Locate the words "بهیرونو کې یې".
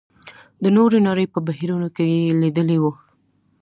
1.47-2.35